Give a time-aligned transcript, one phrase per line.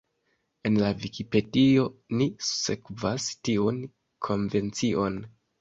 [0.69, 1.83] En la Vikipedio
[2.21, 3.81] ni sekvas tiun
[4.31, 5.25] konvencion.